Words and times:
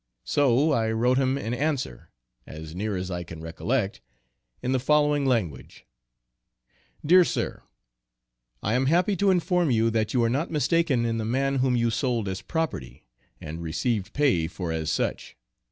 So 0.23 0.71
I 0.71 0.91
wrote 0.91 1.19
him 1.19 1.37
an 1.37 1.53
answer, 1.53 2.09
as 2.47 2.73
near 2.73 2.95
as 2.97 3.11
I 3.11 3.23
can 3.23 3.39
recollect, 3.39 4.01
in 4.63 4.71
the 4.71 4.79
following 4.79 5.27
language: 5.27 5.85
DEAR 7.05 7.23
SIR: 7.23 7.61
I 8.63 8.73
am 8.73 8.87
happy 8.87 9.15
to 9.17 9.29
inform 9.29 9.69
you 9.69 9.91
that 9.91 10.11
you 10.15 10.23
are 10.23 10.27
not 10.27 10.49
mistaken 10.49 11.05
in 11.05 11.19
the 11.19 11.23
man 11.23 11.57
whom 11.57 11.75
you 11.75 11.91
sold 11.91 12.27
as 12.27 12.41
property, 12.41 13.05
and 13.39 13.61
received 13.61 14.11
pay 14.13 14.47
for 14.47 14.71
as 14.71 14.89
such. 14.91 15.37